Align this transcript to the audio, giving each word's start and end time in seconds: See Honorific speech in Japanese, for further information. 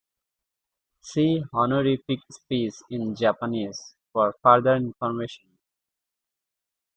See 1.01 1.43
Honorific 1.53 2.21
speech 2.31 2.73
in 2.89 3.13
Japanese, 3.15 3.93
for 4.11 4.33
further 4.41 4.75
information. 4.77 5.59